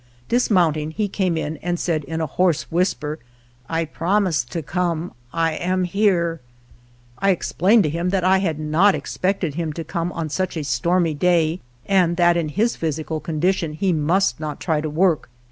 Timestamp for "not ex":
8.59-9.15